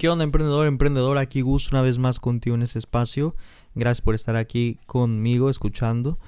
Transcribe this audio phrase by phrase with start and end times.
[0.00, 1.18] ¿Qué onda, emprendedor, emprendedor?
[1.18, 3.36] Aquí Gus una vez más contigo en ese espacio.
[3.74, 6.18] Gracias por estar aquí conmigo escuchando.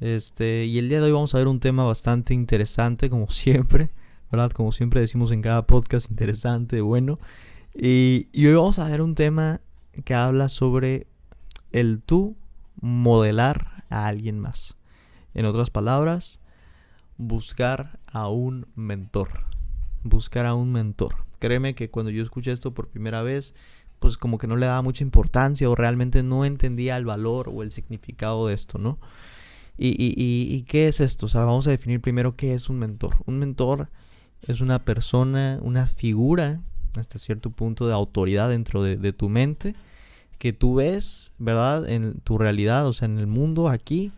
[0.00, 3.88] Este, y el día de hoy vamos a ver un tema bastante interesante, como siempre,
[4.30, 4.50] ¿verdad?
[4.50, 7.18] Como siempre decimos en cada podcast, interesante, bueno.
[7.74, 9.62] Y, y hoy vamos a ver un tema
[10.04, 11.06] que habla sobre
[11.70, 12.36] el tú
[12.82, 14.76] modelar a alguien más.
[15.32, 16.38] En otras palabras,
[17.16, 19.46] buscar a un mentor.
[20.02, 21.21] Buscar a un mentor.
[21.42, 23.52] Créeme que cuando yo escuché esto por primera vez,
[23.98, 27.64] pues como que no le daba mucha importancia o realmente no entendía el valor o
[27.64, 29.00] el significado de esto, ¿no?
[29.76, 31.26] ¿Y, y, y, qué es esto?
[31.26, 33.16] O sea, vamos a definir primero qué es un mentor.
[33.26, 33.88] Un mentor
[34.42, 36.60] es una persona, una figura,
[36.96, 39.74] hasta cierto punto de autoridad dentro de, de tu mente,
[40.38, 41.90] que tú ves, ¿verdad?
[41.90, 44.12] En tu realidad, o sea, en el mundo, aquí,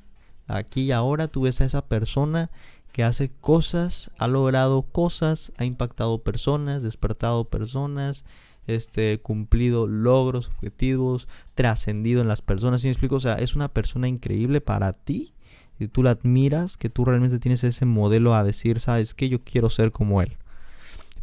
[0.46, 2.50] aquí y ahora, tú ves a esa persona
[2.94, 8.24] que hace cosas, ha logrado cosas, ha impactado personas, despertado personas,
[8.68, 12.82] este, cumplido logros, objetivos, trascendido en las personas.
[12.82, 13.16] ¿Sí me explico?
[13.16, 15.34] O sea, es una persona increíble para ti.
[15.80, 19.42] Y tú la admiras, que tú realmente tienes ese modelo a decir, sabes que yo
[19.42, 20.36] quiero ser como él.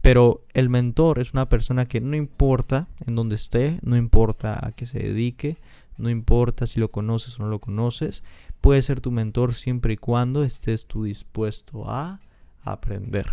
[0.02, 4.72] Pero el mentor es una persona que no importa en dónde esté, no importa a
[4.72, 5.58] qué se dedique,
[5.98, 8.24] no importa si lo conoces o no lo conoces,
[8.62, 12.20] puede ser tu mentor siempre y cuando estés tú dispuesto a
[12.64, 13.28] aprender.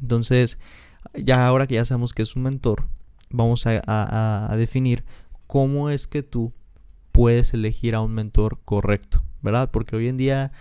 [0.00, 0.58] Entonces,
[1.14, 2.84] ya ahora que ya sabemos que es un mentor,
[3.30, 5.04] vamos a, definir
[5.46, 6.52] cómo es que tú
[7.12, 9.70] puedes elegir a un mentor correcto, ¿verdad?
[9.70, 10.52] Porque hoy en día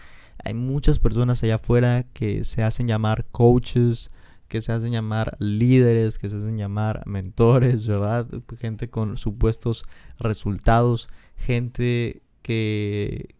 [0.43, 4.11] hay muchas personas allá afuera que se hacen llamar coaches,
[4.47, 8.27] que se hacen llamar líderes, que se hacen llamar mentores, ¿verdad?
[8.59, 9.83] Gente con supuestos
[10.19, 13.35] resultados, gente que,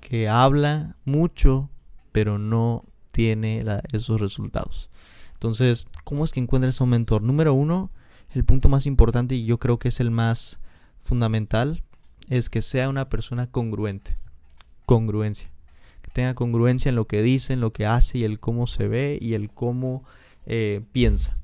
[0.00, 1.70] que habla mucho,
[2.12, 4.90] pero no tiene esos resultados.
[5.32, 7.22] Entonces, ¿cómo es que encuentras a un mentor?
[7.22, 7.90] Número uno,
[8.30, 10.60] el punto más importante y yo creo que es el más
[11.00, 11.82] fundamental,
[12.28, 14.18] es que sea una persona congruente.
[14.84, 15.50] Congruencia.
[16.02, 18.88] Que tenga congruencia en lo que dice, en lo que hace y el cómo se
[18.88, 20.04] ve y el cómo
[20.46, 21.36] eh, piensa.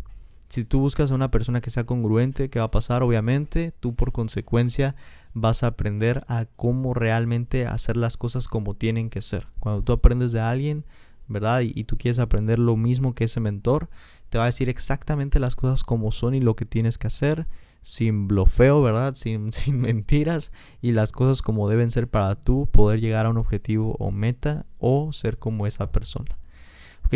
[0.49, 3.03] Si tú buscas a una persona que sea congruente, ¿qué va a pasar?
[3.03, 4.95] Obviamente, tú por consecuencia
[5.33, 9.49] vas a aprender a cómo realmente hacer las cosas como tienen que ser.
[9.61, 10.85] Cuando tú aprendes de alguien,
[11.27, 11.63] ¿verdad?
[11.63, 13.89] Y, tú quieres aprender lo mismo que ese mentor,
[14.29, 17.47] te va a decir exactamente las cosas como son y lo que tienes que hacer,
[17.81, 19.15] sin blofeo, ¿verdad?
[19.15, 20.53] Sin, sin mentiras
[20.83, 24.67] y las cosas como deben ser para tú poder llegar a un objetivo o meta
[24.79, 26.37] o ser como esa persona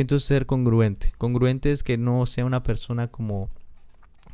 [0.00, 1.12] entonces ser congruente.
[1.18, 3.48] Congruente es que no sea una persona como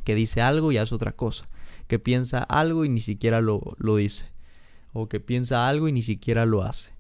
[0.04, 1.48] que dice algo y hace otra cosa.
[1.86, 4.26] Que piensa algo y ni siquiera lo, lo dice.
[4.92, 6.92] O que piensa algo y ni siquiera lo hace.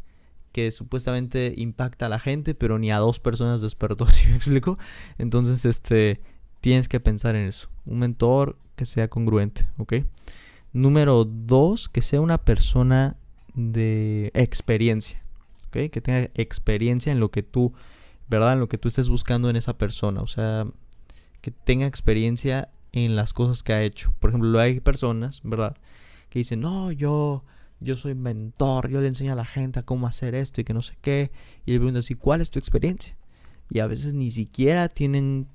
[0.52, 4.78] Que supuestamente impacta a la gente, pero ni a dos personas despertó, ¿sí me explico?
[5.18, 6.20] Entonces, este,
[6.60, 7.68] tienes que pensar en eso.
[7.86, 9.94] Un mentor que sea congruente, ¿ok?
[10.72, 13.16] Número dos, que sea una persona
[13.54, 15.22] de experiencia,
[15.66, 15.90] ¿ok?
[15.90, 17.74] Que tenga experiencia en lo que tú
[18.28, 18.54] ¿verdad?
[18.54, 20.22] En lo que tú estés buscando en esa persona.
[20.22, 20.66] O sea,
[21.40, 24.14] que tenga experiencia en las cosas que ha hecho.
[24.18, 25.76] Por ejemplo, hay personas, ¿verdad?
[26.28, 27.44] Que dicen, no, yo,
[27.80, 30.74] yo soy mentor, yo le enseño a la gente a cómo hacer esto y que
[30.74, 31.30] no sé qué.
[31.66, 33.16] Y le pregunto así, ¿cuál es tu experiencia?
[33.70, 35.48] Y a veces ni siquiera tienen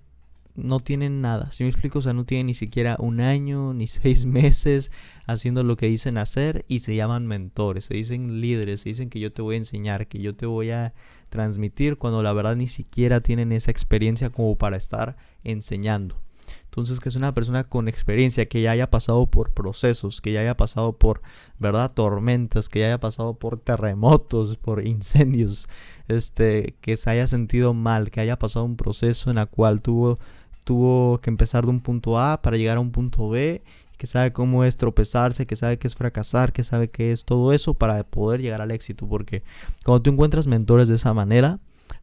[0.57, 1.51] no tienen nada.
[1.51, 2.00] Si me explico?
[2.00, 4.91] O sea, no tienen ni siquiera un año ni seis meses
[5.25, 9.19] haciendo lo que dicen hacer y se llaman mentores, se dicen líderes, se dicen que
[9.19, 10.94] yo te voy a enseñar, que yo te voy a
[11.29, 16.17] transmitir, cuando la verdad ni siquiera tienen esa experiencia como para estar enseñando.
[16.66, 20.41] Entonces, que es una persona con experiencia, que ya haya pasado por procesos, que ya
[20.41, 21.22] haya pasado por,
[21.59, 21.91] ¿verdad?
[21.91, 25.67] Tormentas, que ya haya pasado por terremotos, por incendios,
[26.07, 30.19] este, que se haya sentido mal, que haya pasado un proceso en el cual tuvo
[30.67, 33.63] tuvo que empezar de un punto A para llegar a un punto B,
[33.95, 37.53] que sabe cómo es tropezarse, que sabe qué es fracasar, que sabe qué es todo
[37.53, 39.08] eso para poder llegar al éxito.
[39.08, 39.43] Porque
[39.85, 41.59] cuando tú encuentras mentores de esa manera,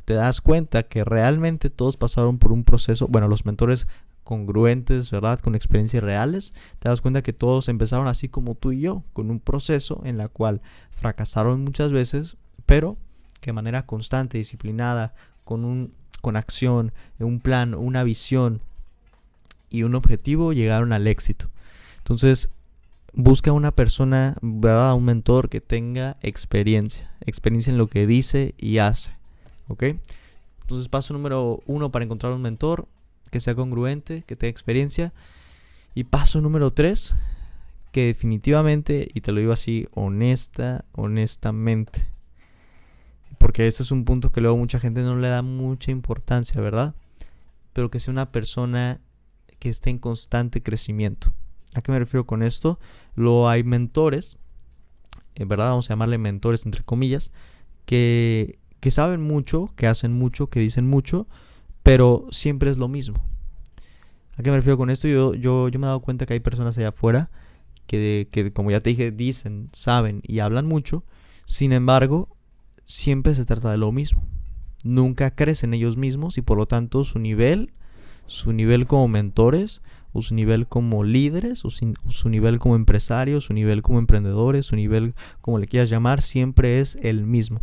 [0.07, 3.87] te das cuenta que realmente todos pasaron por un proceso, bueno, los mentores
[4.23, 5.41] congruentes, ¿verdad?
[5.41, 9.31] Con experiencias reales, te das cuenta que todos empezaron así como tú y yo, con
[9.31, 12.97] un proceso en la cual fracasaron muchas veces, pero
[13.43, 15.15] que de manera constante, disciplinada,
[15.45, 15.93] con un
[16.25, 18.63] con acción, un plan, una visión
[19.69, 21.51] y un objetivo llegaron al éxito.
[21.99, 22.49] Entonces,
[23.13, 24.95] busca una persona, ¿verdad?
[24.95, 29.11] Un mentor que tenga experiencia, experiencia en lo que dice y hace,
[29.69, 29.83] ¿ok?
[30.63, 32.89] Entonces, paso número uno para encontrar un mentor
[33.31, 35.13] que sea congruente, que tenga experiencia.
[35.95, 37.15] Y paso número tres,
[37.93, 42.14] que definitivamente, y te lo digo así, honesta, honestamente,
[43.45, 46.95] porque ese es un punto que luego mucha gente no le da mucha importancia, ¿verdad?
[47.75, 49.03] Pero que sea una persona
[49.59, 51.35] que esté en constante crecimiento.
[51.75, 52.79] ¿A qué me refiero con esto?
[53.15, 54.39] Lo hay mentores,
[55.35, 57.33] en verdad vamos a llamarle mentores entre comillas,
[57.85, 61.29] que, que saben mucho, que hacen mucho, que dicen mucho,
[61.83, 63.23] pero siempre es lo mismo.
[64.39, 65.07] ¿A qué me refiero con esto?
[65.07, 67.31] Yo, yo, yo me he dado cuenta que hay personas allá afuera
[67.87, 71.05] que, que, como ya te dije, dicen, saben y hablan mucho.
[71.45, 72.35] Sin embargo,
[72.85, 74.25] siempre se trata de lo mismo.
[74.83, 77.73] Nunca crecen ellos mismos y por lo tanto su nivel,
[78.27, 79.83] su nivel como mentores,
[80.15, 84.77] o su nivel como líderes, o su, nivel como empresarios, su nivel como emprendedores, su
[84.77, 87.61] nivel como le quieras llamar, siempre es el mismo.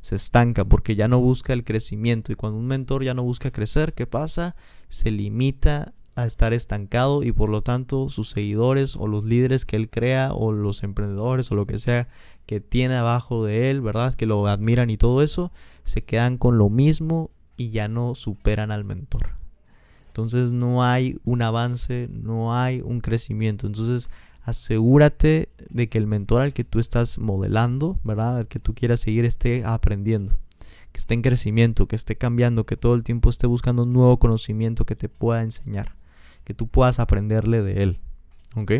[0.00, 3.50] Se estanca porque ya no busca el crecimiento y cuando un mentor ya no busca
[3.50, 4.54] crecer, ¿qué pasa?
[4.88, 9.76] Se limita a estar estancado y por lo tanto sus seguidores o los líderes que
[9.76, 12.08] él crea o los emprendedores o lo que sea
[12.46, 14.14] que tiene abajo de él, ¿verdad?
[14.14, 15.52] Que lo admiran y todo eso,
[15.84, 19.34] se quedan con lo mismo y ya no superan al mentor.
[20.08, 23.68] Entonces no hay un avance, no hay un crecimiento.
[23.68, 24.10] Entonces
[24.42, 28.38] asegúrate de que el mentor al que tú estás modelando, ¿verdad?
[28.38, 30.36] Al que tú quieras seguir esté aprendiendo,
[30.90, 34.18] que esté en crecimiento, que esté cambiando, que todo el tiempo esté buscando un nuevo
[34.18, 35.99] conocimiento que te pueda enseñar
[36.44, 37.98] que tú puedas aprenderle de él.
[38.56, 38.72] ¿Ok?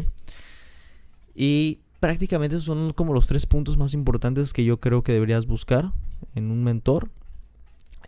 [1.35, 5.93] Y prácticamente son como los tres puntos más importantes que yo creo que deberías buscar
[6.35, 7.11] en un mentor.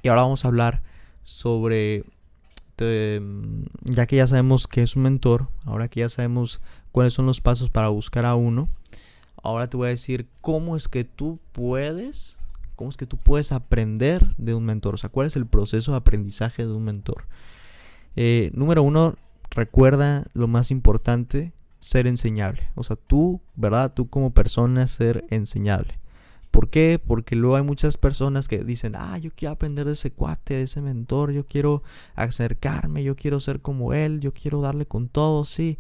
[0.02, 0.82] Y ahora vamos a hablar
[1.22, 2.04] sobre,
[2.76, 6.60] ya que ya sabemos que es un mentor, ahora que ya sabemos
[6.90, 8.69] cuáles son los pasos para buscar a uno,
[9.43, 12.38] ahora te voy a decir cómo es que tú puedes,
[12.75, 15.93] cómo es que tú puedes aprender de un mentor, o sea, cuál es el proceso
[15.93, 17.26] de aprendizaje de un mentor.
[18.16, 19.16] Eh, número uno,
[19.54, 22.70] recuerda lo más importante, ser enseñable.
[22.75, 23.93] O sea, tú, ¿verdad?
[23.94, 25.99] Tú como persona ser enseñable.
[26.50, 27.00] ¿Por qué?
[27.04, 30.62] Porque luego hay muchas personas que dicen, ah, yo quiero aprender de ese cuate, de
[30.64, 31.82] ese mentor, yo quiero
[32.14, 35.78] acercarme, yo quiero ser como él, yo quiero darle con todo, sí.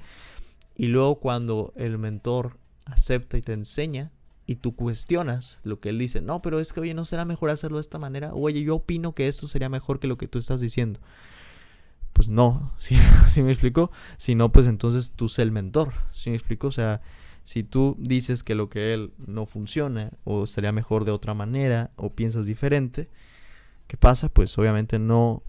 [0.74, 4.12] Y luego cuando el mentor acepta y te enseña
[4.46, 7.50] y tú cuestionas lo que él dice, no, pero es que, oye, ¿no será mejor
[7.50, 8.32] hacerlo de esta manera?
[8.32, 11.00] Oye, yo opino que esto sería mejor que lo que tú estás diciendo
[12.12, 12.96] pues no, ¿sí,
[13.42, 13.90] me explico?
[14.16, 16.68] Si no, pues entonces tú sé el mentor, ¿sí me explico?
[16.68, 17.00] O sea,
[17.44, 21.90] si tú dices que lo que él no funciona o sería mejor de otra manera
[21.96, 23.08] o piensas diferente,
[23.86, 24.28] ¿qué pasa?
[24.28, 25.42] Pues obviamente no,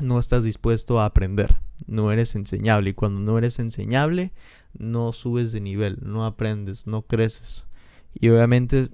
[0.00, 1.56] no estás dispuesto a aprender,
[1.86, 4.32] no eres enseñable y cuando no eres enseñable
[4.78, 7.66] no subes de nivel, no aprendes, no creces
[8.14, 8.88] y obviamente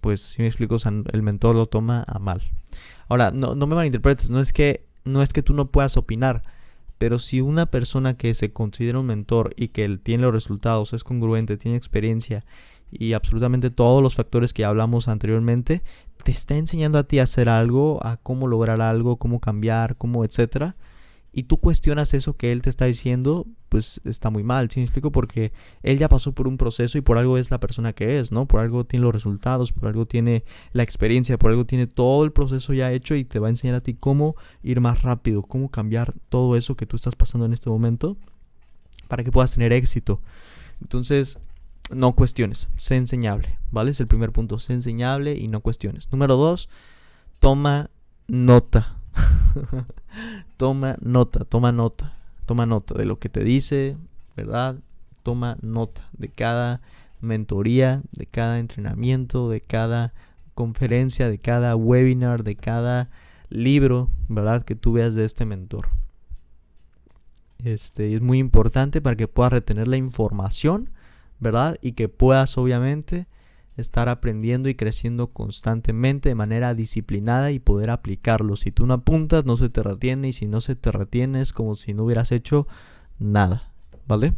[0.00, 2.42] pues si me explico, o sea, el mentor lo toma a mal.
[3.08, 6.42] Ahora, no, no me malinterpretes, no es que no es que tú no puedas opinar,
[6.98, 10.92] pero si una persona que se considera un mentor y que él tiene los resultados,
[10.92, 12.44] es congruente, tiene experiencia
[12.90, 15.82] y absolutamente todos los factores que hablamos anteriormente,
[16.22, 20.24] te está enseñando a ti a hacer algo, a cómo lograr algo, cómo cambiar, cómo
[20.24, 20.76] etcétera,
[21.36, 24.84] y tú cuestionas eso que él te está diciendo, pues está muy mal, ¿sí me
[24.84, 25.12] explico?
[25.12, 25.52] Porque
[25.82, 28.48] él ya pasó por un proceso y por algo es la persona que es, ¿no?
[28.48, 32.32] Por algo tiene los resultados, por algo tiene la experiencia, por algo tiene todo el
[32.32, 35.70] proceso ya hecho y te va a enseñar a ti cómo ir más rápido, cómo
[35.70, 38.16] cambiar todo eso que tú estás pasando en este momento
[39.06, 40.22] para que puedas tener éxito.
[40.80, 41.38] Entonces,
[41.94, 43.90] no cuestiones, sé enseñable, ¿vale?
[43.90, 46.10] Es el primer punto, sé enseñable y no cuestiones.
[46.10, 46.70] Número dos,
[47.40, 47.90] toma
[48.26, 48.96] nota.
[50.56, 53.96] toma nota, toma nota, toma nota de lo que te dice,
[54.36, 54.76] ¿verdad?
[55.22, 56.80] Toma nota de cada
[57.20, 60.12] mentoría, de cada entrenamiento, de cada
[60.54, 63.10] conferencia, de cada webinar, de cada
[63.48, 64.62] libro, ¿verdad?
[64.62, 65.88] Que tú veas de este mentor.
[67.64, 70.90] Este es muy importante para que puedas retener la información,
[71.40, 71.78] ¿verdad?
[71.80, 73.26] Y que puedas obviamente
[73.76, 78.56] estar aprendiendo y creciendo constantemente de manera disciplinada y poder aplicarlo.
[78.56, 81.52] Si tú no apuntas, no se te retiene y si no se te retiene es
[81.52, 82.66] como si no hubieras hecho
[83.18, 83.70] nada,
[84.06, 84.34] ¿vale?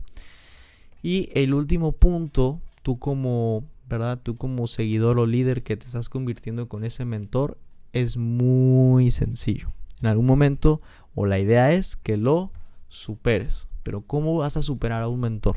[1.03, 4.21] Y el último punto, tú como, ¿verdad?
[4.23, 7.59] Tú como seguidor o líder que te estás convirtiendo con ese mentor
[7.93, 9.73] es muy sencillo.
[10.01, 10.81] En algún momento
[11.15, 12.53] o la idea es que lo
[12.89, 13.69] superes.
[13.83, 15.57] Pero ¿cómo vas a superar a un mentor?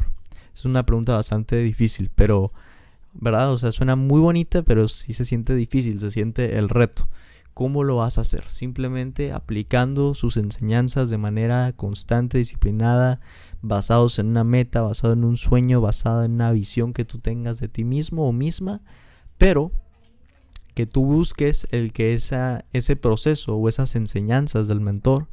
[0.56, 2.52] Es una pregunta bastante difícil, pero
[3.14, 3.52] ¿verdad?
[3.52, 7.08] O sea, suena muy bonita, pero sí se siente difícil, se siente el reto.
[7.54, 8.50] ¿Cómo lo vas a hacer?
[8.50, 13.20] Simplemente aplicando sus enseñanzas de manera constante, disciplinada,
[13.62, 17.60] basados en una meta, basado en un sueño, basado en una visión que tú tengas
[17.60, 18.82] de ti mismo o misma,
[19.38, 19.72] pero
[20.74, 25.28] que tú busques el que esa, ese proceso o esas enseñanzas del mentor,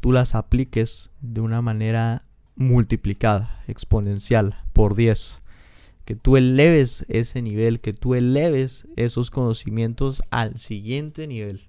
[0.00, 5.42] tú las apliques de una manera multiplicada, exponencial, por 10
[6.06, 11.68] que tú eleves ese nivel, que tú eleves esos conocimientos al siguiente nivel.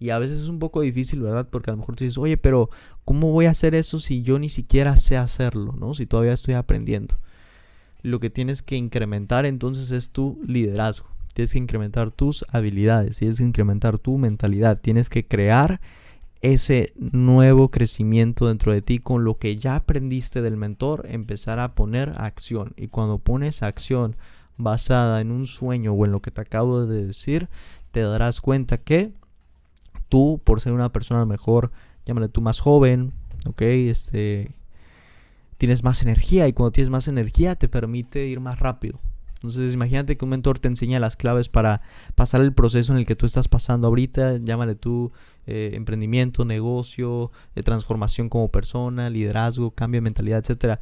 [0.00, 1.48] Y a veces es un poco difícil, ¿verdad?
[1.50, 2.70] Porque a lo mejor tú dices, oye, pero
[3.04, 5.92] ¿cómo voy a hacer eso si yo ni siquiera sé hacerlo, ¿no?
[5.92, 7.18] Si todavía estoy aprendiendo.
[8.00, 11.08] Lo que tienes que incrementar entonces es tu liderazgo.
[11.34, 15.82] Tienes que incrementar tus habilidades, tienes que incrementar tu mentalidad, tienes que crear
[16.40, 21.74] ese nuevo crecimiento dentro de ti con lo que ya aprendiste del mentor, empezar a
[21.74, 22.74] poner acción.
[22.76, 24.16] Y cuando pones acción
[24.56, 27.48] basada en un sueño o en lo que te acabo de decir,
[27.90, 29.12] te darás cuenta que
[30.08, 31.72] tú, por ser una persona mejor,
[32.06, 33.12] llámale tú más joven,
[33.46, 34.52] ok, este,
[35.58, 39.00] tienes más energía y cuando tienes más energía te permite ir más rápido.
[39.36, 41.82] Entonces imagínate que un mentor te enseña las claves para
[42.16, 45.12] pasar el proceso en el que tú estás pasando ahorita, llámale tú
[45.50, 50.78] eh, emprendimiento, negocio, de transformación como persona, liderazgo, cambio de mentalidad, etcétera.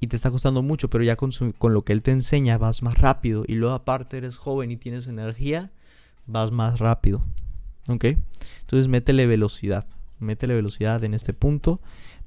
[0.00, 2.82] Y te está costando mucho, pero ya con, con lo que él te enseña vas
[2.82, 3.44] más rápido.
[3.46, 5.70] Y luego aparte eres joven y tienes energía,
[6.26, 7.22] vas más rápido.
[7.90, 8.04] ¿Ok?
[8.62, 9.84] Entonces métele velocidad.
[10.18, 11.78] Métele velocidad en este punto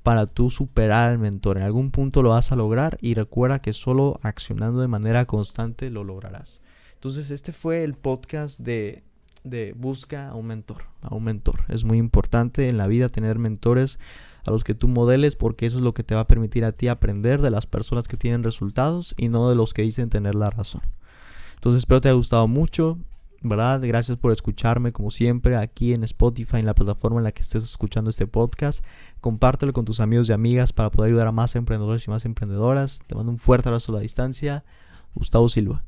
[0.03, 1.57] para tú superar al mentor.
[1.57, 5.89] En algún punto lo vas a lograr y recuerda que solo accionando de manera constante
[5.89, 6.61] lo lograrás.
[6.93, 9.01] Entonces este fue el podcast de,
[9.43, 11.65] de busca a un mentor, a un mentor.
[11.67, 13.99] Es muy importante en la vida tener mentores
[14.45, 16.71] a los que tú modeles porque eso es lo que te va a permitir a
[16.71, 20.35] ti aprender de las personas que tienen resultados y no de los que dicen tener
[20.35, 20.81] la razón.
[21.55, 22.97] Entonces espero te haya gustado mucho.
[23.43, 23.81] ¿verdad?
[23.83, 27.63] Gracias por escucharme como siempre aquí en Spotify, en la plataforma en la que estés
[27.63, 28.83] escuchando este podcast.
[29.19, 33.01] Compártelo con tus amigos y amigas para poder ayudar a más emprendedores y más emprendedoras.
[33.05, 34.63] Te mando un fuerte abrazo a la distancia.
[35.13, 35.83] Gustavo Silva.